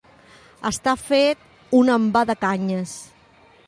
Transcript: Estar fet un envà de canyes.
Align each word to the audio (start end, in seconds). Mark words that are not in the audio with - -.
Estar 0.69 0.95
fet 1.03 1.45
un 1.81 1.95
envà 1.99 2.27
de 2.31 2.41
canyes. 2.47 3.01